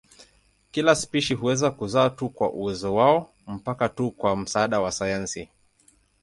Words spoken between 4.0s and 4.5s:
kwa